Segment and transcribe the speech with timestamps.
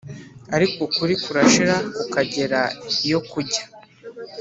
[0.55, 2.59] ariko ukuri kurashira kukagera
[3.07, 3.63] iyo kujya.